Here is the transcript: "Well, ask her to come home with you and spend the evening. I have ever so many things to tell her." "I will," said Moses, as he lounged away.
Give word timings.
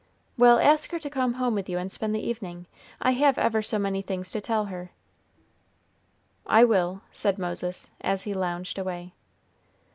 "Well, 0.35 0.57
ask 0.57 0.89
her 0.89 0.97
to 0.97 1.11
come 1.11 1.35
home 1.35 1.53
with 1.53 1.69
you 1.69 1.77
and 1.77 1.91
spend 1.91 2.15
the 2.15 2.27
evening. 2.27 2.65
I 2.99 3.11
have 3.11 3.37
ever 3.37 3.61
so 3.61 3.77
many 3.77 4.01
things 4.01 4.31
to 4.31 4.41
tell 4.41 4.65
her." 4.65 4.89
"I 6.47 6.63
will," 6.63 7.01
said 7.11 7.37
Moses, 7.37 7.91
as 8.01 8.23
he 8.23 8.33
lounged 8.33 8.79
away. 8.79 9.13